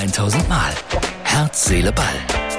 1000 0.00 0.48
Mal. 0.48 0.72
Herz, 1.24 1.66
Seele, 1.66 1.92
Ball. 1.92 2.06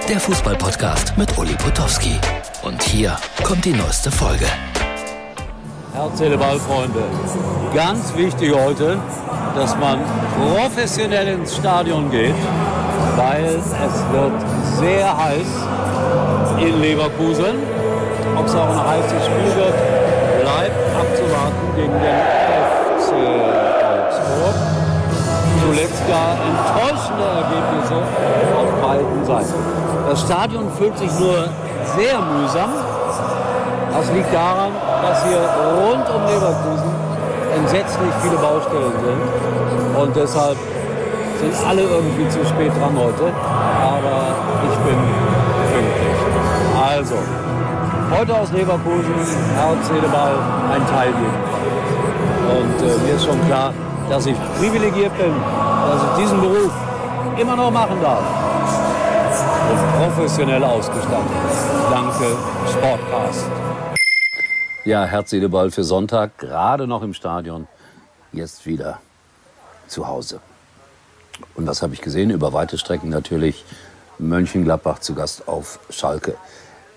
Der 0.07 0.19
Fußballpodcast 0.19 1.17
mit 1.17 1.35
Uli 1.39 1.55
Potowski. 1.55 2.19
Und 2.61 2.83
hier 2.83 3.17
kommt 3.43 3.65
die 3.65 3.73
neueste 3.73 4.11
Folge. 4.11 4.45
Herz, 5.91 6.19
Seele, 6.19 6.37
Ball, 6.37 6.59
Freunde. 6.59 7.01
Ganz 7.73 8.15
wichtig 8.15 8.53
heute, 8.53 8.99
dass 9.55 9.75
man 9.77 10.01
professionell 10.37 11.29
ins 11.29 11.55
Stadion 11.55 12.11
geht, 12.11 12.35
weil 13.15 13.45
es 13.45 14.11
wird 14.11 14.33
sehr 14.77 15.17
heiß 15.17 16.59
in 16.59 16.79
Leverkusen. 16.79 17.55
Ob 18.37 18.45
es 18.45 18.53
auch 18.53 18.69
ein 18.69 18.87
heißes 18.87 19.25
Spiel 19.25 19.55
wird, 19.55 19.73
bleibt 20.43 20.95
abzuwarten 20.95 21.75
gegen 21.75 21.93
den 21.93 22.19
FC 22.99 23.13
Augsburg. 23.81 24.70
Zuletzt 25.61 26.07
gar 26.07 26.35
enttäuschende 26.41 27.23
Ergebnisse 27.23 27.95
auf 28.57 28.81
beiden 28.81 29.25
Seiten. 29.25 29.53
Das 30.09 30.21
Stadion 30.21 30.71
fühlt 30.77 30.97
sich 30.97 31.11
nur 31.19 31.47
sehr 31.95 32.19
mühsam. 32.19 32.71
Das 33.91 34.11
liegt 34.11 34.33
daran, 34.33 34.71
dass 35.01 35.23
hier 35.23 35.37
rund 35.37 36.09
um 36.09 36.25
Leverkusen 36.25 36.91
entsetzlich 37.55 38.13
viele 38.21 38.37
Baustellen 38.37 38.93
sind. 39.05 40.01
Und 40.01 40.15
deshalb 40.15 40.57
sind 41.39 41.53
alle 41.67 41.81
irgendwie 41.81 42.27
zu 42.29 42.45
spät 42.45 42.71
dran 42.79 42.97
heute. 42.97 43.31
Aber 43.81 44.35
ich 44.69 44.77
bin 44.79 44.97
pünktlich. 45.73 46.17
Also, 46.81 47.15
heute 48.17 48.35
aus 48.35 48.51
Leverkusen, 48.51 49.13
Herz, 49.55 49.89
Ball, 50.11 50.35
ein 50.73 50.87
Teil 50.87 51.09
jedenfalls. 51.09 51.51
Und 52.51 52.87
äh, 52.87 52.97
mir 53.05 53.15
ist 53.15 53.25
schon 53.25 53.39
klar, 53.47 53.73
dass 54.11 54.25
ich 54.25 54.35
privilegiert 54.59 55.17
bin, 55.17 55.33
dass 55.85 56.03
ich 56.03 56.23
diesen 56.23 56.41
Beruf 56.41 56.73
immer 57.39 57.55
noch 57.55 57.71
machen 57.71 58.01
darf. 58.01 58.21
Und 59.71 60.03
professionell 60.03 60.61
ausgestattet. 60.61 61.31
Danke, 61.89 62.35
Sportcast. 62.69 63.45
Ja, 64.83 65.05
Herz, 65.05 65.29
Seele, 65.29 65.47
Ball 65.47 65.71
für 65.71 65.85
Sonntag, 65.85 66.37
gerade 66.37 66.87
noch 66.87 67.03
im 67.03 67.13
Stadion, 67.13 67.69
jetzt 68.33 68.65
wieder 68.65 68.99
zu 69.87 70.05
Hause. 70.05 70.41
Und 71.55 71.65
was 71.65 71.81
habe 71.81 71.93
ich 71.93 72.01
gesehen? 72.01 72.31
Über 72.31 72.51
weite 72.51 72.77
Strecken 72.77 73.07
natürlich 73.07 73.63
Mönchengladbach 74.19 74.99
zu 74.99 75.15
Gast 75.15 75.47
auf 75.47 75.79
Schalke. 75.89 76.35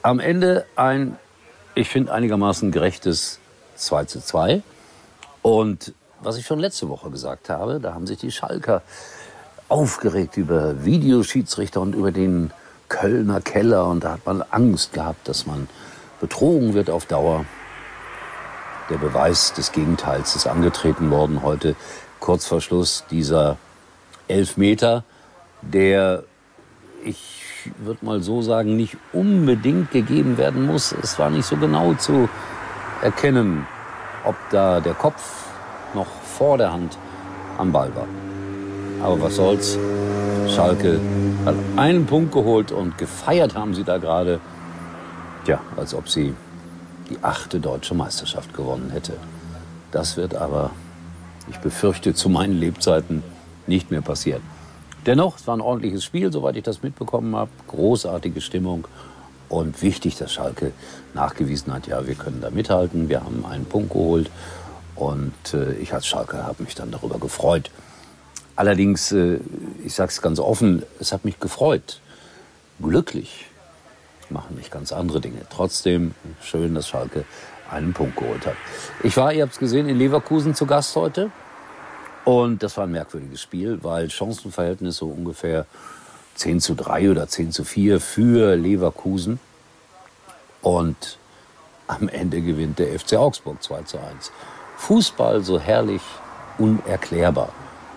Am 0.03 0.19
Ende 0.19 0.67
ein, 0.75 1.17
ich 1.77 1.89
finde, 1.89 2.13
einigermaßen 2.13 2.73
gerechtes 2.73 3.39
2 3.77 4.05
zu 4.07 4.21
2. 4.21 4.63
Und 5.43 5.95
was 6.25 6.39
ich 6.39 6.47
schon 6.47 6.59
letzte 6.59 6.89
Woche 6.89 7.11
gesagt 7.11 7.51
habe, 7.51 7.81
da 7.81 7.95
haben 7.95 8.07
sich 8.07 8.19
die 8.19 8.33
Schalker 8.33 8.83
aufgeregt 9.69 10.37
über 10.37 10.85
Videoschiedsrichter 10.85 11.81
und 11.81 11.95
über 11.95 12.13
den 12.13 12.51
Kölner 12.89 13.41
Keller. 13.41 13.87
Und 13.87 14.05
da 14.05 14.13
hat 14.13 14.27
man 14.27 14.43
Angst 14.43 14.93
gehabt, 14.93 15.29
dass 15.29 15.47
man 15.47 15.69
betrogen 16.21 16.75
wird 16.75 16.91
auf 16.91 17.07
Dauer. 17.07 17.45
Der 18.91 18.99
Beweis 18.99 19.53
des 19.53 19.73
Gegenteils 19.73 20.37
ist 20.37 20.47
angetreten 20.47 21.11
worden 21.11 21.43
heute, 21.43 21.75
kurz 22.21 22.47
vor 22.47 22.61
Schluss 22.61 23.05
dieser 23.11 23.57
Elfmeter, 24.29 25.05
der, 25.63 26.25
ich 27.03 27.71
würde 27.79 28.05
mal 28.05 28.23
so 28.23 28.43
sagen, 28.43 28.77
nicht 28.77 28.99
unbedingt 29.13 29.91
gegeben 29.91 30.37
werden 30.37 30.67
muss. 30.67 30.93
Es 30.93 31.19
war 31.19 31.31
nicht 31.31 31.47
so 31.47 31.57
genau 31.57 31.95
zu 31.95 32.29
erkennen, 33.03 33.67
ob 34.25 34.37
da 34.51 34.81
der 34.81 34.95
Kopf 34.95 35.44
noch 35.95 36.07
vor 36.07 36.59
der 36.59 36.73
Hand 36.73 36.99
am 37.59 37.73
Ball 37.73 37.95
war. 37.95 38.07
Aber 39.03 39.21
was 39.21 39.37
soll's? 39.37 39.79
Schalke 40.49 41.01
hat 41.45 41.55
einen 41.77 42.07
Punkt 42.07 42.33
geholt 42.33 42.73
und 42.73 42.97
gefeiert 42.99 43.55
haben 43.55 43.75
sie 43.75 43.85
da 43.85 43.99
gerade, 43.99 44.41
ja, 45.47 45.61
als 45.77 45.95
ob 45.95 46.09
sie 46.09 46.35
die 47.11 47.19
achte 47.23 47.61
deutsche 47.61 47.95
Meisterschaft 47.95 48.55
gewonnen 48.55 48.91
hätte. 48.91 49.15
Das 49.91 50.17
wird 50.17 50.35
aber, 50.35 50.71
ich 51.51 51.59
befürchte, 51.59 52.15
zu 52.15 52.29
meinen 52.29 52.59
Lebzeiten 52.59 53.23
nicht 53.67 53.91
mehr 53.91 54.01
passieren. 54.01 54.43
Dennoch, 55.07 55.37
es 55.37 55.47
war 55.47 55.57
ein 55.57 55.61
ordentliches 55.61 56.03
Spiel, 56.03 56.33
soweit 56.33 56.57
ich 56.57 56.63
das 56.63 56.83
mitbekommen 56.83 57.37
habe. 57.37 57.51
Großartige 57.69 58.41
Stimmung 58.41 58.89
und 59.51 59.83
wichtig, 59.83 60.17
dass 60.17 60.33
Schalke 60.33 60.73
nachgewiesen 61.13 61.73
hat, 61.73 61.87
ja, 61.87 62.07
wir 62.07 62.15
können 62.15 62.41
da 62.41 62.51
mithalten. 62.51 63.09
Wir 63.09 63.23
haben 63.23 63.45
einen 63.45 63.67
Punkt 63.67 63.91
geholt 63.91 64.31
und 64.95 65.33
äh, 65.53 65.73
ich 65.75 65.93
als 65.93 66.07
Schalke 66.07 66.45
habe 66.45 66.63
mich 66.63 66.75
dann 66.75 66.91
darüber 66.91 67.19
gefreut. 67.19 67.71
Allerdings, 68.57 69.13
äh, 69.13 69.41
ich 69.85 69.95
sage 69.95 70.11
es 70.11 70.23
ganz 70.23 70.39
offen, 70.39 70.85
es 71.01 71.13
hat 71.13 71.25
mich 71.25 71.41
gefreut. 71.41 72.01
Glücklich 72.81 73.47
machen 74.31 74.57
mich 74.57 74.71
ganz 74.71 74.93
andere 74.93 75.21
Dinge. 75.21 75.41
Trotzdem 75.51 76.15
schön, 76.43 76.75
dass 76.75 76.89
Schalke 76.89 77.25
einen 77.71 77.93
Punkt 77.93 78.17
geholt 78.17 78.47
hat. 78.47 78.57
Ich 79.03 79.17
war, 79.17 79.33
ihr 79.33 79.43
habt 79.43 79.53
es 79.53 79.59
gesehen, 79.59 79.89
in 79.89 79.99
Leverkusen 79.99 80.55
zu 80.55 80.67
Gast 80.67 80.95
heute. 80.97 81.31
Und 82.25 82.63
das 82.63 82.77
war 82.77 82.85
ein 82.85 82.93
merkwürdiges 82.93 83.43
Spiel, 83.43 83.83
weil 83.83 84.11
Chancenverhältnis 84.11 84.97
so 84.97 85.09
ungefähr 85.09 85.67
10 86.37 86.61
zu 86.61 86.75
3 86.75 87.11
oder 87.11 87.29
10 87.29 87.53
zu 87.53 87.65
4 87.65 88.01
für 88.01 88.57
Leverkusen. 88.57 89.39
Und 90.63 91.19
am 91.87 92.09
Ende 92.09 92.41
gewinnt 92.41 92.79
der 92.79 92.99
FC 92.99 93.15
Augsburg 93.15 93.63
2 93.63 93.83
zu 93.83 93.99
1. 93.99 94.33
Fußball 94.77 95.43
so 95.43 95.59
herrlich 95.59 96.03
unerklärbar. 96.59 97.51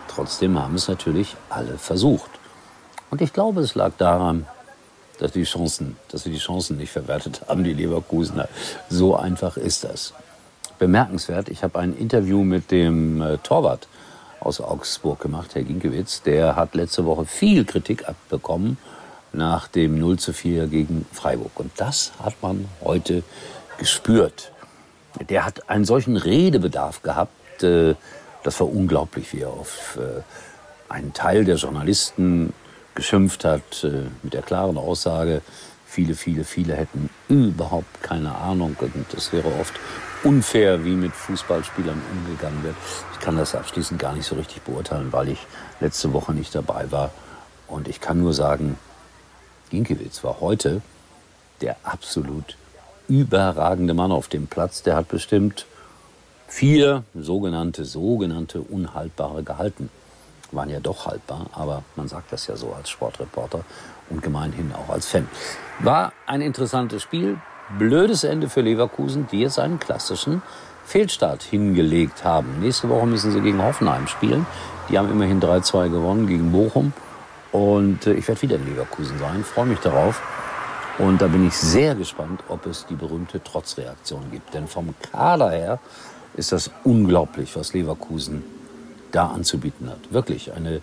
Trotzdem 0.08 0.60
haben 0.60 0.76
es 0.76 0.88
natürlich 0.88 1.36
alle 1.50 1.78
versucht. 1.78 2.30
Und 3.10 3.22
ich 3.22 3.34
glaube, 3.34 3.62
es 3.62 3.76
lag 3.76 3.92
daran, 3.98 4.46
dass, 5.20 5.32
die 5.32 5.44
Chancen, 5.44 5.98
dass 6.10 6.26
wir 6.26 6.32
die 6.32 6.40
Chancen 6.40 6.78
nicht 6.78 6.92
verwertet 6.92 7.42
haben, 7.48 7.64
die 7.64 7.74
Leverkusener. 7.74 8.48
So 8.90 9.16
einfach 9.16 9.58
ist 9.58 9.84
das. 9.84 10.14
Bemerkenswert, 10.80 11.50
ich 11.50 11.64
habe 11.64 11.80
ein 11.80 11.98
Interview 11.98 12.44
mit 12.44 12.70
dem 12.70 13.22
äh, 13.22 13.38
Torwart 13.40 13.88
aus 14.40 14.62
Augsburg 14.62 15.20
gemacht, 15.20 15.56
Herr 15.56 15.64
Ginkewitz. 15.64 16.22
Der 16.22 16.56
hat 16.56 16.76
letzte 16.76 17.06
Woche 17.06 17.26
viel 17.26 17.66
Kritik 17.66 18.08
abbekommen 18.08 18.78
nach 19.34 19.68
dem 19.68 20.00
0 20.00 20.20
zu 20.20 20.34
4 20.34 20.68
gegen 20.68 21.06
Freiburg. 21.12 21.60
Und 21.60 21.72
das 21.78 22.12
hat 22.24 22.36
man 22.42 22.66
heute 22.84 23.24
gespürt. 23.78 24.52
Der 25.30 25.46
hat 25.46 25.70
einen 25.70 25.86
solchen 25.86 26.18
Redebedarf 26.18 27.02
gehabt, 27.02 27.64
äh, 27.64 27.96
das 28.44 28.60
war 28.60 28.70
unglaublich, 28.70 29.34
wie 29.34 29.42
er 29.42 29.50
auf 29.50 29.98
äh, 29.98 30.22
einen 30.92 31.14
Teil 31.14 31.44
der 31.44 31.56
Journalisten 31.56 32.54
geschimpft 32.96 33.46
hat, 33.46 33.84
äh, 33.84 34.04
mit 34.24 34.34
der 34.34 34.42
klaren 34.42 34.78
Aussage, 34.78 35.42
viele, 35.86 36.16
viele, 36.16 36.44
viele 36.44 36.76
hätten 36.76 37.10
überhaupt 37.30 38.04
keine 38.04 38.36
Ahnung 38.36 38.76
und 38.80 39.14
es 39.16 39.34
wäre 39.34 39.48
oft 39.60 39.74
unfair, 40.24 40.84
wie 40.84 40.96
mit 40.96 41.14
Fußballspielern 41.14 42.02
umgegangen 42.12 42.64
wird. 42.64 42.76
Ich 43.14 43.20
kann 43.20 43.38
das 43.38 43.56
abschließend 43.56 44.00
gar 44.00 44.14
nicht 44.14 44.26
so 44.26 44.36
richtig 44.36 44.62
beurteilen, 44.62 45.12
weil 45.12 45.30
ich 45.30 45.46
letzte 45.80 46.14
Woche 46.14 46.34
nicht 46.34 46.54
dabei 46.54 46.92
war. 46.92 47.12
Und 47.68 47.88
ich 47.88 48.02
kann 48.02 48.20
nur 48.20 48.34
sagen, 48.34 48.78
Ginkiewicz 49.70 50.24
war 50.24 50.40
heute 50.40 50.82
der 51.62 51.76
absolut 51.84 52.56
überragende 53.08 53.94
Mann 53.94 54.12
auf 54.12 54.28
dem 54.28 54.48
Platz. 54.48 54.84
Der 54.84 54.96
hat 54.96 55.08
bestimmt 55.08 55.66
vier 56.48 57.04
sogenannte, 57.14 57.86
sogenannte 57.86 58.62
Unhaltbare 58.62 59.44
gehalten. 59.44 59.90
Waren 60.52 60.70
ja 60.70 60.80
doch 60.80 61.08
haltbar, 61.08 61.48
aber 61.52 61.84
man 61.96 62.08
sagt 62.08 62.32
das 62.32 62.48
ja 62.48 62.56
so 62.56 62.74
als 62.74 62.90
Sportreporter 62.90 63.66
und 64.10 64.24
gemeinhin 64.24 64.72
auch 64.74 64.90
als 64.90 65.08
Fan. 65.08 65.28
War 65.80 66.14
ein 66.26 66.42
interessantes 66.42 67.04
Spiel. 67.04 67.38
Blödes 67.78 68.24
Ende 68.24 68.48
für 68.48 68.62
Leverkusen, 68.62 69.28
die 69.30 69.42
jetzt 69.42 69.60
einen 69.60 69.78
klassischen 69.78 70.42
Fehlstart 70.86 71.44
hingelegt 71.44 72.24
haben. 72.24 72.62
Nächste 72.62 72.88
Woche 72.88 73.06
müssen 73.06 73.32
sie 73.32 73.42
gegen 73.42 73.62
Hoffenheim 73.62 74.08
spielen. 74.08 74.46
Die 74.90 74.98
haben 74.98 75.12
immerhin 75.12 75.42
3-2 75.42 75.90
gewonnen 75.90 76.28
gegen 76.28 76.54
Bochum. 76.54 76.94
Und 77.52 78.08
äh, 78.08 78.14
ich 78.14 78.28
werde 78.28 78.42
wieder 78.42 78.56
in 78.56 78.66
Leverkusen 78.66 79.20
sein, 79.20 79.44
freue 79.44 79.66
mich 79.66 79.80
darauf. 79.80 80.22
Und 81.00 81.22
da 81.22 81.28
bin 81.28 81.48
ich 81.48 81.54
sehr 81.54 81.94
gespannt, 81.94 82.44
ob 82.48 82.66
es 82.66 82.88
die 82.88 82.96
berühmte 82.96 83.44
Trotzreaktion 83.44 84.32
gibt. 84.32 84.54
Denn 84.54 84.68
vom 84.68 84.96
Kader 85.12 85.52
her 85.52 85.80
ist 86.36 86.52
das 86.52 86.72
unglaublich, 86.84 87.56
was 87.56 87.74
Leverkusen 87.74 88.44
da 89.12 89.28
anzubieten 89.28 89.90
hat. 89.90 90.12
Wirklich 90.12 90.54
eine 90.54 90.82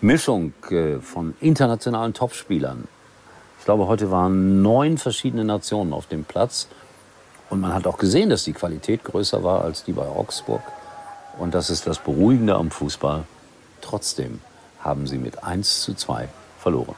Mischung 0.00 0.54
äh, 0.70 1.00
von 1.00 1.34
internationalen 1.40 2.14
Topspielern. 2.14 2.88
Ich 3.58 3.64
glaube, 3.66 3.86
heute 3.88 4.10
waren 4.10 4.62
neun 4.62 4.96
verschiedene 4.96 5.44
Nationen 5.44 5.92
auf 5.92 6.06
dem 6.06 6.24
Platz. 6.24 6.68
Und 7.50 7.60
man 7.60 7.74
hat 7.74 7.86
auch 7.86 7.98
gesehen, 7.98 8.30
dass 8.30 8.44
die 8.44 8.52
Qualität 8.54 9.04
größer 9.04 9.44
war 9.44 9.62
als 9.62 9.84
die 9.84 9.92
bei 9.92 10.06
Augsburg. 10.06 10.62
Und 11.38 11.54
das 11.54 11.68
ist 11.68 11.86
das 11.86 11.98
Beruhigende 11.98 12.54
am 12.54 12.70
Fußball. 12.70 13.24
Trotzdem 13.82 14.40
haben 14.80 15.06
sie 15.06 15.18
mit 15.18 15.44
1 15.44 15.82
zu 15.82 15.94
2 15.94 16.28
verloren. 16.58 16.94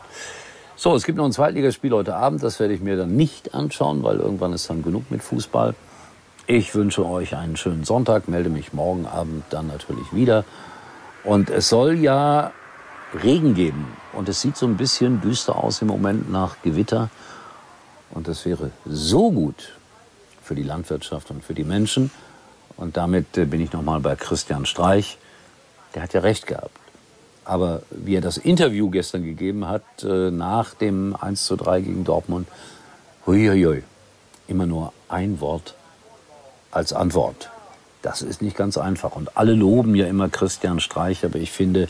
So, 0.81 0.95
es 0.95 1.03
gibt 1.03 1.19
noch 1.19 1.25
ein 1.25 1.33
Zweitligaspiel 1.33 1.91
heute 1.91 2.15
Abend. 2.15 2.41
Das 2.41 2.61
werde 2.61 2.73
ich 2.73 2.81
mir 2.81 2.97
dann 2.97 3.17
nicht 3.17 3.53
anschauen, 3.53 4.05
weil 4.05 4.21
irgendwann 4.21 4.53
ist 4.53 4.71
dann 4.71 4.85
genug 4.85 5.11
mit 5.11 5.25
Fußball. 5.25 5.75
Ich 6.47 6.73
wünsche 6.73 7.05
euch 7.05 7.35
einen 7.35 7.57
schönen 7.57 7.83
Sonntag, 7.83 8.29
melde 8.29 8.49
mich 8.49 8.73
morgen 8.73 9.05
Abend 9.05 9.43
dann 9.51 9.67
natürlich 9.67 10.13
wieder. 10.13 10.45
Und 11.25 11.51
es 11.51 11.69
soll 11.69 11.99
ja 11.99 12.53
Regen 13.25 13.55
geben. 13.55 13.89
Und 14.13 14.29
es 14.29 14.41
sieht 14.41 14.57
so 14.57 14.67
ein 14.67 14.77
bisschen 14.77 15.21
düster 15.21 15.57
aus 15.57 15.83
im 15.83 15.89
Moment 15.89 16.31
nach 16.31 16.63
Gewitter. 16.63 17.11
Und 18.13 18.29
das 18.29 18.47
wäre 18.47 18.71
so 18.87 19.33
gut 19.33 19.77
für 20.41 20.55
die 20.55 20.63
Landwirtschaft 20.63 21.33
und 21.33 21.43
für 21.43 21.55
die 21.55 21.65
Menschen. 21.65 22.13
Und 22.77 22.97
damit 22.97 23.37
äh, 23.37 23.47
bin 23.47 23.61
ich 23.61 23.73
nochmal 23.73 23.99
bei 23.99 24.15
Christian 24.15 24.65
Streich. 24.65 25.19
Der 25.97 26.05
hat 26.05 26.15
ja 26.15 26.21
recht 26.21 26.47
gehabt. 26.47 26.71
Aber 27.49 27.81
wie 27.91 28.15
er 28.15 28.21
das 28.21 28.37
Interview 28.37 28.91
gestern 28.91 29.25
gegeben 29.25 29.67
hat, 29.67 29.83
äh, 30.05 30.31
nach 30.31 30.75
dem 30.75 31.17
1 31.19 31.47
zu 31.47 31.56
3 31.56 31.81
gegen 31.81 32.05
Dortmund, 32.05 32.47
huiuiui, 33.27 33.83
immer 34.49 34.67
nur 34.67 34.93
ein 35.09 35.41
Wort 35.41 35.75
als 36.71 36.93
Antwort. 36.93 37.50
Das 38.03 38.21
ist 38.21 38.43
nicht 38.43 38.55
ganz 38.55 38.77
einfach. 38.77 39.17
Und 39.17 39.39
alle 39.39 39.55
loben 39.55 39.95
ja 39.95 40.06
immer 40.06 40.29
Christian 40.29 40.79
Streich, 40.79 41.25
aber 41.25 41.39
ich 41.39 41.50
finde, 41.50 41.89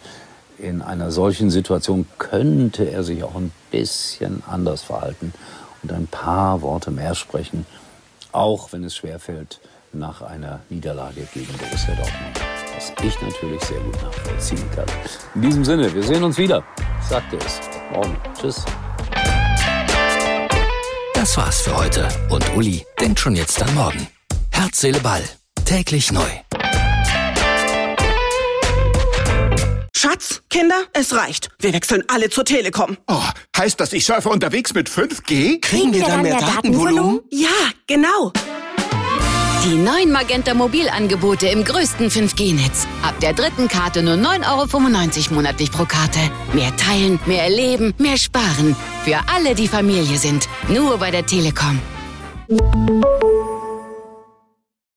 in 0.58 0.80
einer 0.80 1.10
solchen 1.10 1.50
Situation 1.50 2.06
könnte 2.18 2.88
er 2.88 3.02
sich 3.02 3.24
auch 3.24 3.34
ein 3.34 3.50
bisschen 3.72 4.44
anders 4.48 4.82
verhalten 4.82 5.34
und 5.82 5.92
ein 5.92 6.06
paar 6.06 6.62
Worte 6.62 6.92
mehr 6.92 7.16
sprechen, 7.16 7.66
auch 8.30 8.72
wenn 8.72 8.84
es 8.84 8.94
schwerfällt 8.94 9.58
nach 9.92 10.22
einer 10.22 10.60
Niederlage 10.68 11.26
gegen 11.34 11.52
Borussia 11.58 11.96
Dortmund. 11.96 12.57
Was 12.78 12.92
ich 13.02 13.20
natürlich 13.20 13.60
sehr 13.64 13.80
gut 13.80 14.00
nachvollziehen 14.00 14.70
kann. 14.76 14.86
In 15.34 15.42
diesem 15.42 15.64
Sinne, 15.64 15.92
wir 15.92 16.02
sehen 16.04 16.22
uns 16.22 16.38
wieder. 16.38 16.62
Ich 17.00 17.08
sagte 17.08 17.36
es. 17.44 17.58
Morgen. 17.92 18.16
Tschüss. 18.40 18.64
Das 21.12 21.36
war's 21.36 21.62
für 21.62 21.76
heute. 21.76 22.06
Und 22.30 22.54
Uli 22.54 22.86
denkt 23.00 23.18
schon 23.18 23.34
jetzt 23.34 23.60
an 23.60 23.74
morgen. 23.74 24.06
Herz, 24.52 24.80
Seele, 24.80 25.00
Ball. 25.00 25.24
Täglich 25.64 26.12
neu. 26.12 26.28
Schatz, 29.92 30.42
Kinder, 30.48 30.80
es 30.92 31.12
reicht. 31.16 31.48
Wir 31.58 31.72
wechseln 31.72 32.04
alle 32.06 32.30
zur 32.30 32.44
Telekom. 32.44 32.96
Oh, 33.08 33.24
heißt 33.56 33.80
das, 33.80 33.92
ich 33.92 34.06
surfe 34.06 34.28
unterwegs 34.28 34.72
mit 34.72 34.88
5G? 34.88 35.60
Kriegen 35.60 35.92
wir 35.92 36.04
dann 36.04 36.22
mehr 36.22 36.38
Datenvolumen? 36.38 37.22
Ja, 37.32 37.48
genau. 37.88 38.32
Die 39.64 39.74
neuen 39.74 40.12
Magenta 40.12 40.54
Mobilangebote 40.54 41.48
im 41.48 41.64
größten 41.64 42.10
5G-Netz. 42.10 42.86
Ab 43.02 43.18
der 43.20 43.32
dritten 43.32 43.66
Karte 43.66 44.02
nur 44.02 44.14
9,95 44.14 45.18
Euro 45.26 45.34
monatlich 45.34 45.72
pro 45.72 45.84
Karte. 45.84 46.20
Mehr 46.52 46.74
teilen, 46.76 47.18
mehr 47.26 47.42
erleben, 47.42 47.92
mehr 47.98 48.16
sparen. 48.16 48.76
Für 49.04 49.18
alle, 49.34 49.56
die 49.56 49.66
Familie 49.66 50.16
sind. 50.16 50.48
Nur 50.68 50.98
bei 50.98 51.10
der 51.10 51.26
Telekom. 51.26 51.80